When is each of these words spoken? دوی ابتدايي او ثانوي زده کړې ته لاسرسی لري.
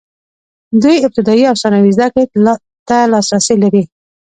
دوی 0.81 0.97
ابتدايي 1.07 1.43
او 1.51 1.55
ثانوي 1.63 1.91
زده 1.97 2.07
کړې 2.13 2.23
ته 2.87 2.97
لاسرسی 3.11 3.55
لري. 3.63 3.83